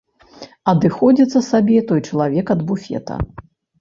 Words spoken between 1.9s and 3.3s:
той чалавек ад буфета.